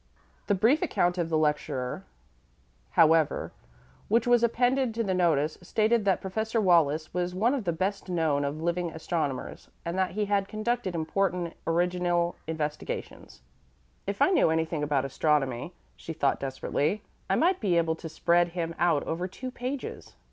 The 0.47 0.55
brief 0.55 0.81
account 0.81 1.19
of 1.19 1.29
the 1.29 1.37
lecturer, 1.37 2.05
however, 2.89 3.51
which 4.07 4.25
was 4.25 4.41
appended 4.41 4.95
to 4.95 5.03
the 5.03 5.13
notice, 5.13 5.59
stated 5.61 6.05
that 6.05 6.21
Professor 6.21 6.59
Wallis 6.59 7.13
was 7.13 7.35
one 7.35 7.53
of 7.53 7.65
the 7.65 7.71
best 7.71 8.09
known 8.09 8.43
of 8.43 8.63
living 8.63 8.89
astronomers, 8.89 9.69
and 9.85 9.95
that 9.99 10.13
he 10.17 10.25
had 10.25 10.47
conducted 10.47 10.95
important 10.95 11.53
original 11.67 12.35
investigations. 12.47 13.43
"If 14.07 14.23
I 14.23 14.31
knew 14.31 14.49
anything 14.49 14.81
about 14.81 15.05
astronomy," 15.05 15.71
she 15.95 16.13
thought 16.13 16.39
desperately, 16.39 17.03
"I 17.29 17.35
might 17.35 17.59
be 17.59 17.77
able 17.77 17.93
to 17.97 18.09
spread 18.09 18.47
him 18.47 18.73
out 18.79 19.03
over 19.03 19.27
two 19.27 19.51
pages." 19.51 20.15